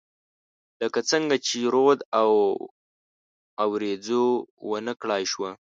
لکه 0.81 0.99
څنګه 1.11 1.35
چې 1.47 1.57
رود 1.73 1.99
او، 2.21 2.29
اوریځو 3.63 4.25
ونه 4.69 4.93
کړای 5.01 5.23
شوه 5.31 5.51